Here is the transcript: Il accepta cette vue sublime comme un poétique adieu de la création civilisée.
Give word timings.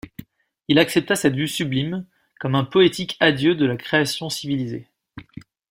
Il 0.67 0.79
accepta 0.79 1.15
cette 1.15 1.35
vue 1.35 1.47
sublime 1.47 2.07
comme 2.39 2.55
un 2.55 2.63
poétique 2.63 3.17
adieu 3.19 3.53
de 3.53 3.67
la 3.67 3.77
création 3.77 4.29
civilisée. 4.31 4.87